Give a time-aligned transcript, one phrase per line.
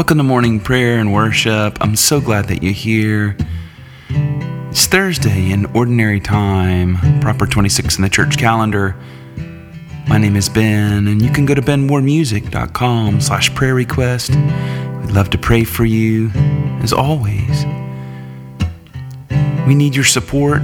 [0.00, 1.76] Welcome to morning prayer and worship.
[1.82, 3.36] I'm so glad that you're here.
[4.70, 8.96] It's Thursday in ordinary time, proper 26 in the church calendar.
[10.08, 14.30] My name is Ben, and you can go to benwardmusic.com slash prayer request.
[14.30, 16.30] We'd love to pray for you,
[16.82, 17.66] as always.
[19.66, 20.62] We need your support,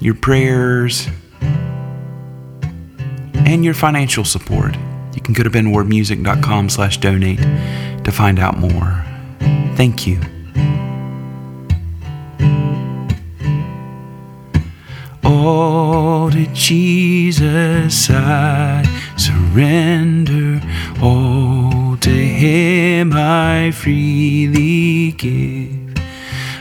[0.00, 1.06] your prayers,
[3.44, 4.74] and your financial support.
[5.14, 7.40] You can go to benwardmusic.com slash donate
[8.10, 9.04] to find out more.
[9.76, 10.20] Thank you.
[15.22, 18.84] All to Jesus I
[19.16, 20.60] surrender.
[21.00, 25.94] All to Him I freely give.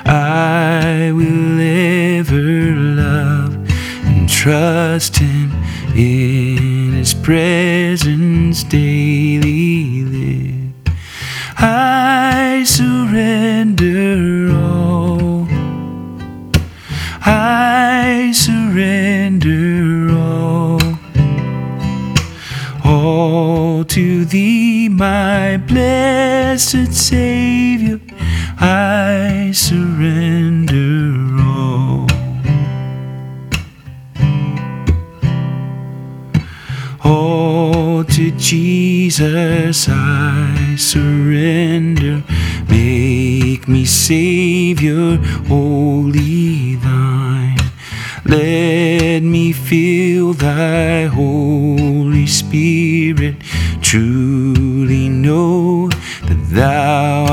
[0.05, 3.55] I will ever love
[4.05, 5.51] and trust Him
[5.95, 10.58] in His presence daily live.
[11.61, 15.45] I surrender all.
[17.25, 20.79] I surrender all.
[22.85, 27.99] All to Thee, my blessed Savior.
[28.57, 30.68] I surrender
[38.49, 42.23] Jesus I surrender.
[42.67, 47.59] Make me Savior, wholly thine.
[48.25, 53.35] Let me feel thy Holy Spirit.
[53.83, 55.89] Truly know
[56.23, 57.28] that thou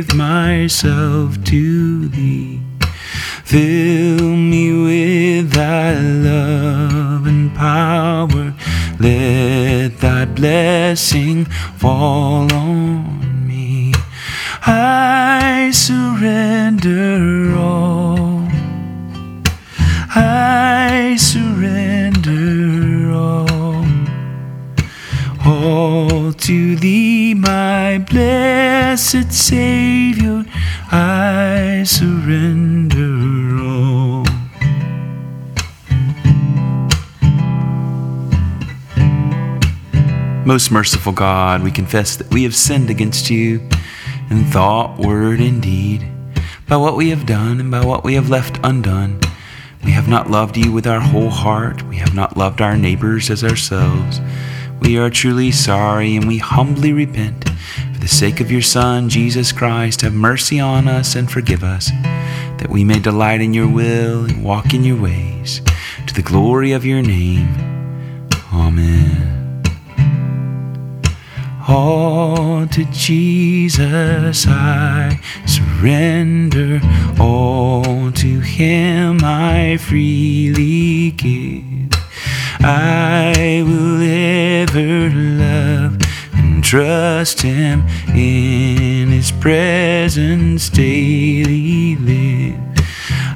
[0.00, 2.58] give myself to thee.
[3.44, 8.54] Fill me with thy love and power.
[8.98, 11.44] Let thy blessing
[11.76, 13.92] fall on me.
[14.66, 17.39] I surrender
[26.40, 30.44] to thee, my blessed Savior,
[30.90, 34.24] I surrender all.
[40.46, 43.60] Most merciful God, we confess that we have sinned against you
[44.30, 46.08] in thought, word, and deed,
[46.66, 49.20] by what we have done and by what we have left undone.
[49.84, 51.82] We have not loved you with our whole heart.
[51.82, 54.20] We have not loved our neighbors as ourselves.
[54.80, 57.48] We are truly sorry and we humbly repent.
[57.92, 61.90] For the sake of your Son, Jesus Christ, have mercy on us and forgive us,
[62.58, 65.60] that we may delight in your will and walk in your ways,
[66.06, 67.54] to the glory of your name.
[68.52, 69.62] Amen.
[71.68, 76.80] All to Jesus I surrender,
[77.20, 81.90] all to Him I freely give.
[82.62, 83.99] I will
[86.70, 92.60] trust Him in His presence daily live.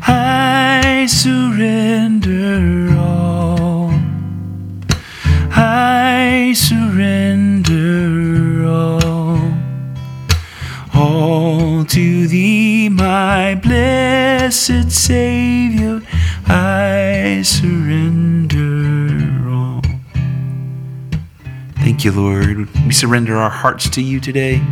[0.06, 3.90] I surrender all.
[5.50, 7.88] I surrender
[8.68, 9.52] all,
[10.94, 16.02] all to thee, my blessed Savior.
[16.46, 18.33] I surrender
[22.04, 22.68] You, Lord.
[22.84, 24.62] We surrender our hearts to you today.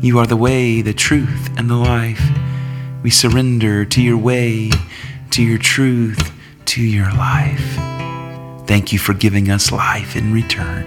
[0.00, 2.22] You are the way, the truth, and the life.
[3.02, 4.70] We surrender to your way,
[5.32, 6.32] to your truth,
[6.64, 7.76] to your life.
[8.66, 10.86] Thank you for giving us life in return.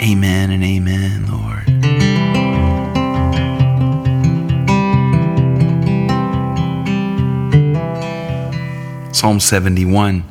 [0.00, 1.66] Amen and amen, Lord.
[9.14, 10.24] Psalm 71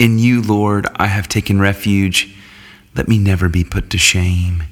[0.00, 2.34] In you, Lord, I have taken refuge.
[2.98, 4.64] Let me never be put to shame.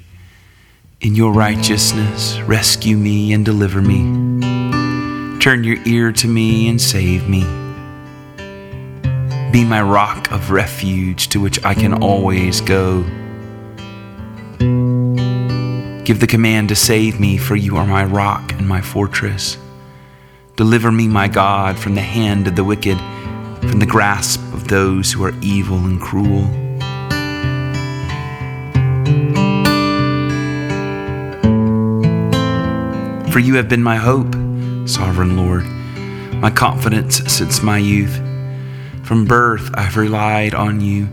[0.99, 5.39] In your righteousness, rescue me and deliver me.
[5.39, 7.43] Turn your ear to me and save me.
[9.53, 13.03] Be my rock of refuge to which I can always go.
[16.03, 19.57] Give the command to save me, for you are my rock and my fortress.
[20.57, 22.97] Deliver me, my God, from the hand of the wicked,
[23.69, 26.66] from the grasp of those who are evil and cruel.
[33.37, 34.33] For you have been my hope,
[34.89, 35.63] sovereign Lord,
[36.41, 38.15] my confidence since my youth.
[39.03, 41.07] From birth I have relied on you.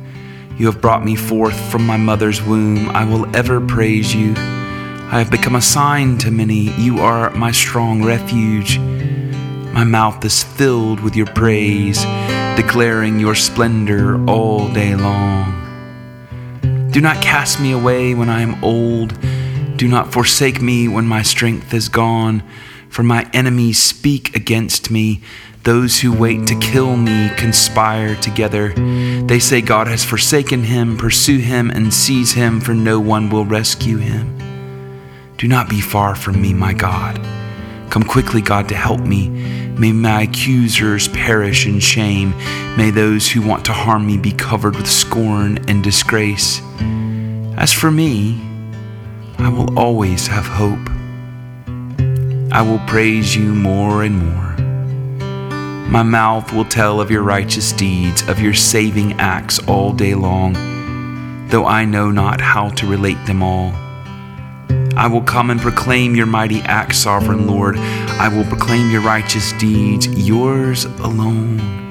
[0.57, 2.89] You have brought me forth from my mother's womb.
[2.89, 4.33] I will ever praise you.
[4.39, 6.71] I have become a sign to many.
[6.81, 8.79] You are my strong refuge.
[8.79, 12.07] My mouth is filled with your praise,
[12.57, 15.61] declaring your splendor all day long.
[16.91, 19.13] Do not cast me away when I am old.
[19.77, 22.43] Do not forsake me when my strength is gone.
[22.89, 25.21] For my enemies speak against me.
[25.65, 28.73] Those who wait to kill me conspire together.
[28.73, 30.97] They say God has forsaken him.
[30.97, 34.39] Pursue him and seize him, for no one will rescue him.
[35.39, 37.21] Do not be far from me, my God.
[37.91, 39.29] Come quickly, God, to help me.
[39.77, 42.31] May my accusers perish in shame.
[42.77, 46.61] May those who want to harm me be covered with scorn and disgrace.
[47.57, 48.41] As for me,
[49.39, 50.89] I will always have hope.
[52.53, 54.57] I will praise you more and more.
[55.91, 60.55] My mouth will tell of your righteous deeds, of your saving acts all day long,
[61.49, 63.73] though I know not how to relate them all.
[64.97, 67.77] I will come and proclaim your mighty acts, sovereign Lord.
[67.77, 71.84] I will proclaim your righteous deeds, yours alone.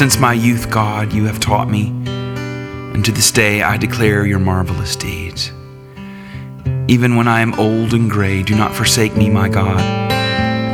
[0.00, 4.38] Since my youth, God, you have taught me, and to this day I declare your
[4.38, 5.52] marvelous deeds.
[6.88, 9.76] Even when I am old and gray, do not forsake me, my God,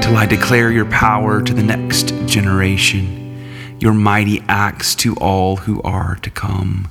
[0.01, 3.43] till I declare your power to the next generation
[3.81, 6.87] your mighty acts to all who are to come.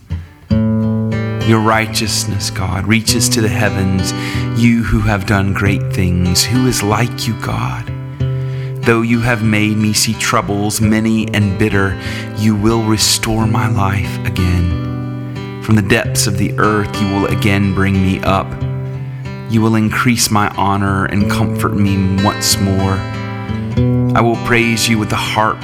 [1.48, 4.12] Your righteousness, God, reaches to the heavens,
[4.62, 6.44] you who have done great things.
[6.44, 7.94] Who is like you, God?
[8.86, 12.00] Though you have made me see troubles many and bitter,
[12.38, 15.64] you will restore my life again.
[15.64, 18.46] From the depths of the earth, you will again bring me up.
[19.52, 22.94] You will increase my honor and comfort me once more.
[24.16, 25.60] I will praise you with the harp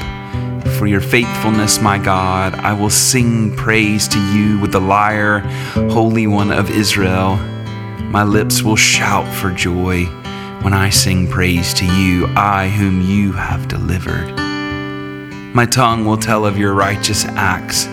[0.79, 2.55] for your faithfulness, my God.
[2.55, 5.41] I will sing praise to you with the lyre,
[5.91, 7.35] Holy One of Israel.
[8.09, 10.09] My lips will shout for joy
[10.63, 14.37] when I sing praise to you, I whom you have delivered.
[15.55, 17.87] My tongue will tell of your righteous acts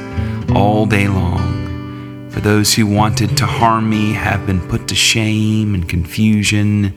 [0.54, 2.28] all day long.
[2.30, 6.94] For those who wanted to harm me have been put to shame and confusion.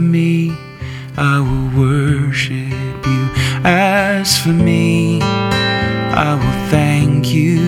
[0.00, 0.50] For me,
[1.18, 3.28] I will worship you.
[3.64, 7.59] As for me, I will thank you.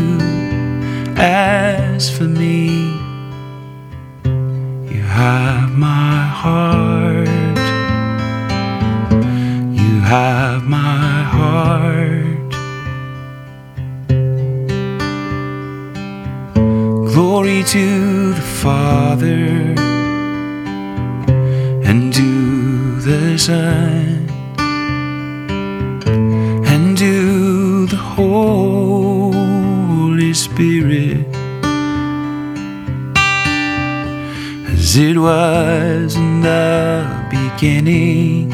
[35.42, 38.52] Was in the beginning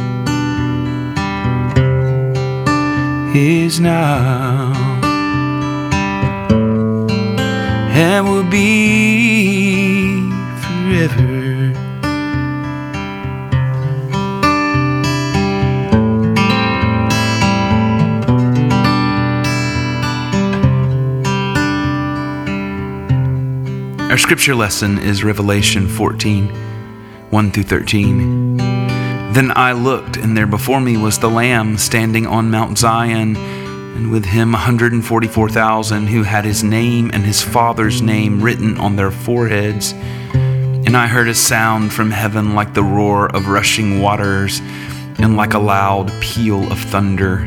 [3.37, 4.73] is now
[7.93, 10.01] and will be
[10.63, 11.75] forever.
[24.11, 26.68] Our scripture lesson is Revelation 14
[27.31, 28.57] 1 through 13.
[28.57, 34.11] Then I looked, and there before me was the Lamb standing on Mount Zion and
[34.11, 39.93] with him 144,000 who had his name and his father's name written on their foreheads.
[40.33, 44.61] And I heard a sound from heaven like the roar of rushing waters
[45.19, 47.47] and like a loud peal of thunder.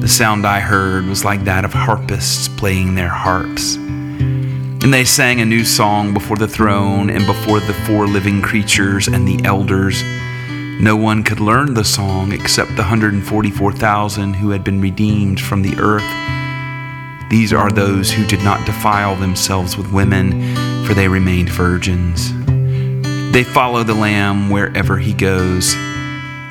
[0.00, 3.76] The sound I heard was like that of harpists playing their harps.
[4.84, 9.08] And they sang a new song before the throne and before the four living creatures
[9.08, 10.02] and the elders.
[10.78, 15.74] No one could learn the song except the 144,000 who had been redeemed from the
[15.78, 16.04] earth.
[17.30, 22.30] These are those who did not defile themselves with women, for they remained virgins.
[23.32, 25.74] They follow the Lamb wherever he goes.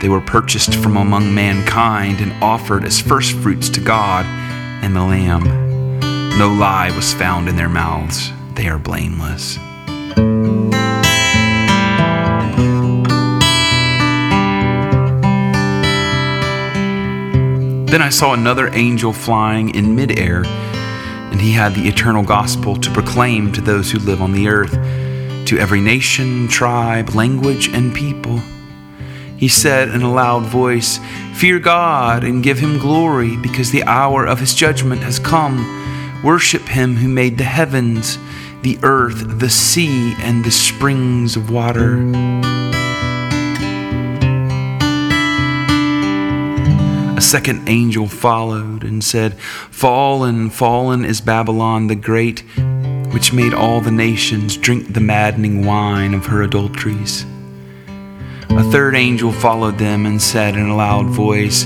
[0.01, 4.25] They were purchased from among mankind and offered as firstfruits to God
[4.83, 5.62] and the Lamb.
[6.35, 8.31] No lie was found in their mouths.
[8.55, 9.59] They are blameless.
[17.93, 22.89] Then I saw another angel flying in midair, and he had the eternal gospel to
[22.89, 24.71] proclaim to those who live on the earth,
[25.45, 28.39] to every nation, tribe, language, and people.
[29.37, 30.99] He said in a loud voice,
[31.35, 35.82] Fear God and give him glory, because the hour of his judgment has come.
[36.23, 38.17] Worship him who made the heavens,
[38.61, 41.97] the earth, the sea, and the springs of water.
[47.17, 52.45] A second angel followed and said, Fallen, fallen is Babylon the Great,
[53.11, 57.25] which made all the nations drink the maddening wine of her adulteries.
[58.49, 61.65] A third angel followed them and said in a loud voice,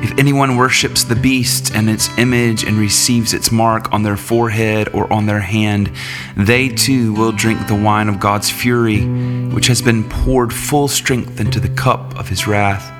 [0.00, 4.88] if anyone worships the beast and its image and receives its mark on their forehead
[4.94, 5.90] or on their hand,
[6.36, 9.04] they too will drink the wine of God's fury,
[9.48, 12.94] which has been poured full strength into the cup of his wrath.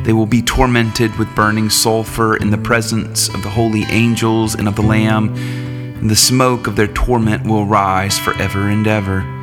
[0.00, 4.66] They will be tormented with burning sulfur in the presence of the holy angels and
[4.66, 9.37] of the Lamb, and the smoke of their torment will rise forever and ever.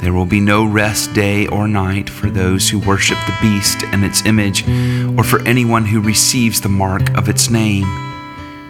[0.00, 4.02] There will be no rest day or night for those who worship the beast and
[4.02, 4.66] its image,
[5.18, 7.86] or for anyone who receives the mark of its name.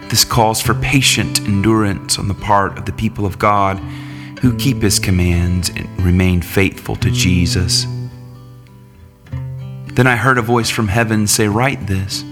[0.08, 3.78] This calls for patient endurance on the part of the people of God
[4.40, 7.86] who keep his commands and remain faithful to Jesus.
[9.94, 12.24] Then I heard a voice from heaven say, Write this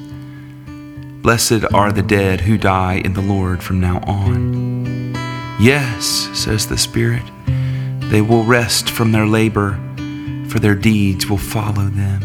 [1.22, 5.14] Blessed are the dead who die in the Lord from now on.
[5.60, 7.22] Yes, says the Spirit.
[8.10, 9.78] They will rest from their labor,
[10.48, 12.20] for their deeds will follow them.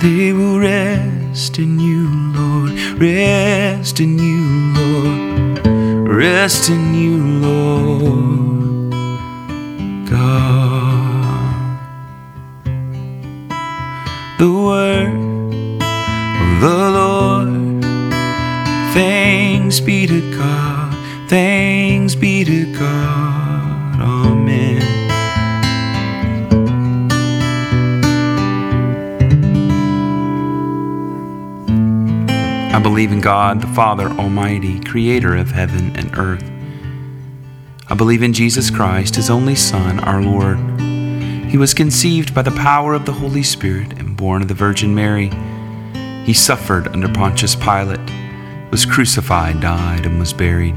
[0.00, 2.72] They will rest in you, Lord.
[2.98, 5.66] Rest in you, Lord.
[6.08, 8.90] Rest in you, Lord.
[10.10, 11.78] God.
[14.38, 15.14] The word
[15.92, 17.84] of the Lord.
[18.94, 20.73] Thanks be to God.
[21.34, 24.00] Thanks be to God.
[24.00, 24.80] Amen.
[32.72, 36.48] I believe in God, the Father Almighty, creator of heaven and earth.
[37.88, 40.60] I believe in Jesus Christ, his only Son, our Lord.
[41.50, 44.94] He was conceived by the power of the Holy Spirit and born of the Virgin
[44.94, 45.32] Mary.
[46.24, 47.98] He suffered under Pontius Pilate,
[48.70, 50.76] was crucified, died, and was buried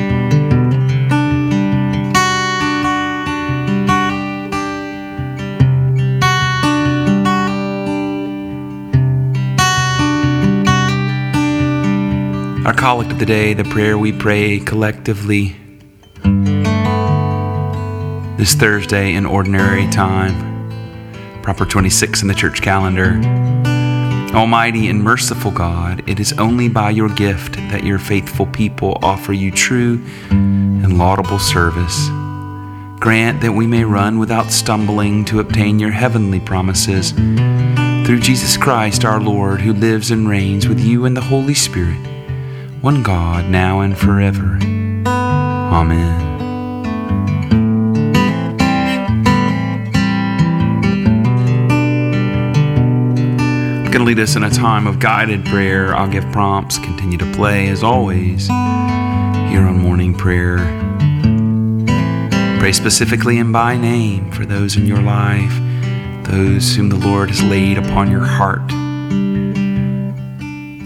[12.63, 15.55] Our collect of the day, the prayer we pray collectively
[18.37, 23.19] this Thursday in ordinary time, proper 26 in the church calendar.
[24.35, 29.33] Almighty and merciful God, it is only by your gift that your faithful people offer
[29.33, 29.99] you true
[30.29, 32.09] and laudable service.
[32.99, 37.11] Grant that we may run without stumbling to obtain your heavenly promises
[38.05, 41.97] through Jesus Christ our Lord, who lives and reigns with you in the Holy Spirit,
[42.81, 44.57] one God, now and forever.
[45.05, 46.31] Amen.
[53.85, 55.93] I'm going to lead us in a time of guided prayer.
[55.95, 60.57] I'll give prompts, continue to play as always here on morning prayer.
[62.59, 65.53] Pray specifically and by name for those in your life,
[66.25, 68.80] those whom the Lord has laid upon your heart.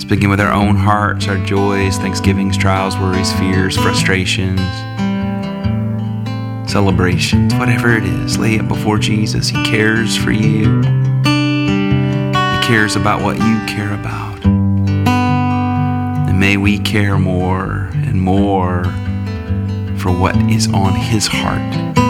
[0.06, 4.62] Let's begin with our own hearts, our joys, thanksgivings, trials, worries, fears, frustrations,
[6.72, 8.38] celebrations, whatever it is.
[8.38, 9.48] Lay it before Jesus.
[9.48, 14.46] He cares for you He cares about what you care about.
[16.28, 18.84] And may we care more and more
[19.98, 22.05] for what is on His heart.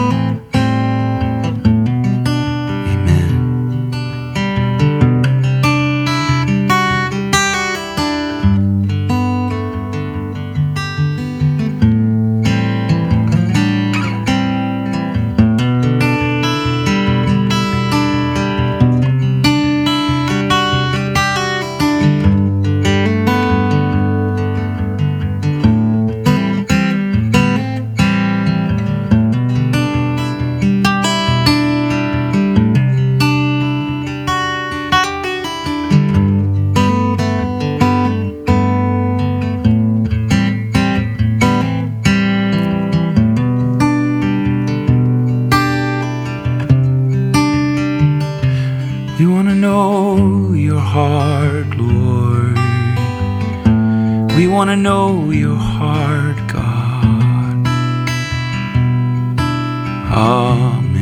[60.16, 60.96] Amen.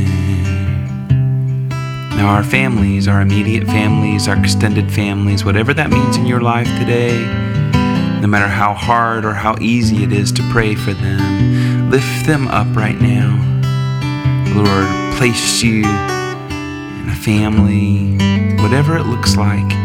[2.17, 6.67] Now, our families, our immediate families, our extended families, whatever that means in your life
[6.81, 7.17] today,
[8.21, 12.49] no matter how hard or how easy it is to pray for them, lift them
[12.49, 13.39] up right now.
[14.57, 18.17] Lord placed you in a family,
[18.61, 19.84] whatever it looks like.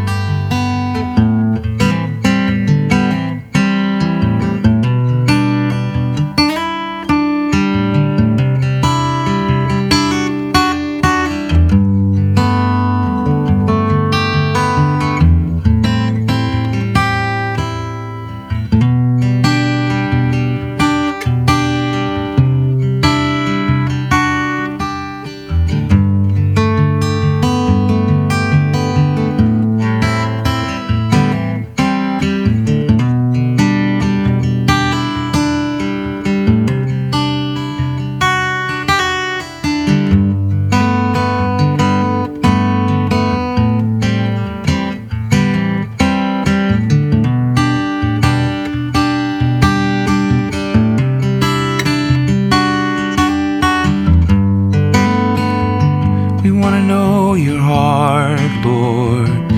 [56.48, 59.50] Want to know your heart, Lord.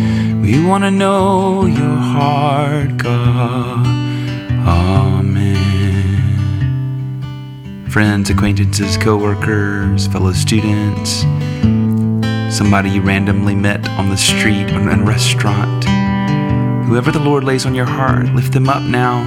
[0.42, 3.86] We wanna know your heart, God.
[4.66, 5.54] Amen.
[7.88, 11.20] Friends, acquaintances, co workers, fellow students,
[12.54, 15.84] somebody you randomly met on the street or in a restaurant.
[16.86, 19.20] Whoever the Lord lays on your heart, lift them up now.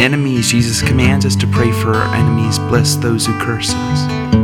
[0.00, 4.37] Enemies, Jesus commands us to pray for our enemies, bless those who curse us.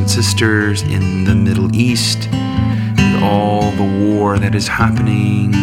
[0.00, 5.54] And sisters in the Middle East, with all the war that is happening,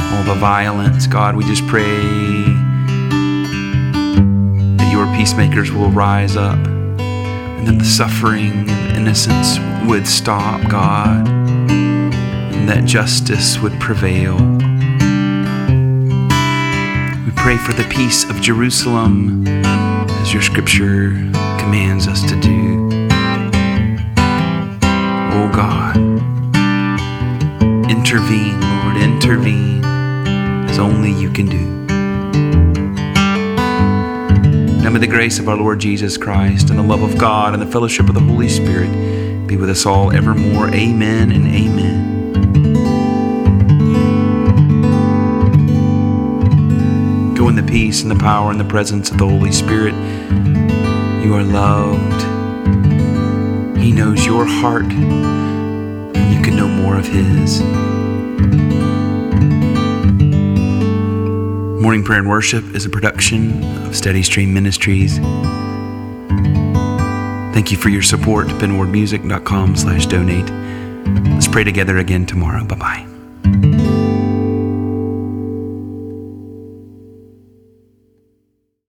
[0.00, 1.06] all the violence.
[1.06, 1.84] God, we just pray
[4.78, 11.28] that your peacemakers will rise up and that the suffering and innocence would stop, God,
[11.28, 14.36] and that justice would prevail.
[17.26, 21.30] We pray for the peace of Jerusalem as your scripture
[21.64, 22.90] commands us to do.
[25.32, 25.96] Oh God,
[27.90, 29.82] intervene, Lord, intervene
[30.68, 31.64] as only you can do.
[34.82, 37.62] Now may the grace of our Lord Jesus Christ and the love of God and
[37.62, 38.90] the fellowship of the Holy Spirit
[39.46, 40.68] be with us all evermore.
[40.68, 42.12] Amen and amen.
[47.34, 49.94] Go in the peace and the power and the presence of the Holy Spirit.
[51.24, 52.22] You are loved.
[53.78, 57.62] He knows your heart, and you can know more of His.
[61.82, 65.16] Morning Prayer and Worship is a production of Steady Stream Ministries.
[67.54, 68.46] Thank you for your support.
[68.48, 70.50] BenWardMusic.com slash donate.
[71.32, 72.66] Let's pray together again tomorrow.
[72.66, 73.13] Bye-bye.